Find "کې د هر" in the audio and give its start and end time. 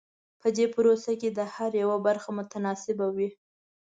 1.19-1.71